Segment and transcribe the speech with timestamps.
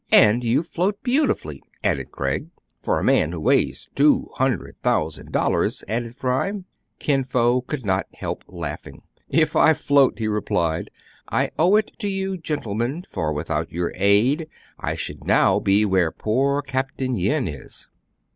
[0.25, 2.47] "And you float beautifully "—added Craig."
[2.83, 6.53] For a man who weighs two hundred thousand dollars!" added Fry.
[6.97, 9.03] Kin Fo could not help laughing."
[9.41, 10.89] If I float," he replied,"
[11.31, 14.47] I owe it to you, gentle men; for, without your aid,
[14.79, 16.99] I should now be where poor Capt.
[16.99, 17.87] Yin is."